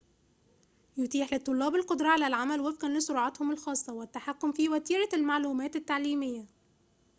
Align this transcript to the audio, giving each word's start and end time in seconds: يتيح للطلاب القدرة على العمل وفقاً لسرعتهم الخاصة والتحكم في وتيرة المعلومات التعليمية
يتيح 0.97 1.33
للطلاب 1.33 1.75
القدرة 1.75 2.07
على 2.07 2.27
العمل 2.27 2.59
وفقاً 2.61 2.89
لسرعتهم 2.89 3.51
الخاصة 3.51 3.93
والتحكم 3.93 4.51
في 4.51 4.69
وتيرة 4.69 5.09
المعلومات 5.13 5.75
التعليمية 5.75 6.45